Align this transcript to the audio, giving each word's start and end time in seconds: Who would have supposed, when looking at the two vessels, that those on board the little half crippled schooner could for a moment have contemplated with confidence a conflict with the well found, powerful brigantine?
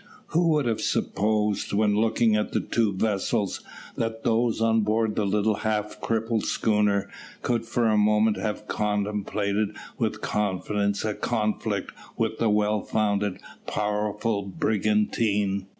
Who 0.29 0.47
would 0.47 0.65
have 0.65 0.81
supposed, 0.81 1.73
when 1.73 1.95
looking 1.95 2.35
at 2.35 2.53
the 2.53 2.59
two 2.59 2.91
vessels, 2.91 3.61
that 3.95 4.23
those 4.23 4.59
on 4.59 4.81
board 4.81 5.15
the 5.15 5.27
little 5.27 5.57
half 5.57 6.01
crippled 6.01 6.43
schooner 6.43 7.07
could 7.43 7.67
for 7.67 7.85
a 7.87 7.97
moment 7.99 8.37
have 8.37 8.67
contemplated 8.67 9.75
with 9.99 10.19
confidence 10.21 11.05
a 11.05 11.13
conflict 11.13 11.91
with 12.17 12.39
the 12.39 12.49
well 12.49 12.81
found, 12.81 13.37
powerful 13.67 14.41
brigantine? 14.41 15.67